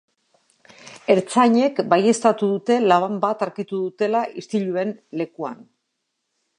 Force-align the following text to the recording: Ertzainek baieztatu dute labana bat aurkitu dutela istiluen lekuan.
Ertzainek 1.15 1.81
baieztatu 1.91 2.49
dute 2.55 2.79
labana 2.87 3.21
bat 3.27 3.45
aurkitu 3.47 3.85
dutela 3.85 4.27
istiluen 4.45 4.99
lekuan. 5.23 5.65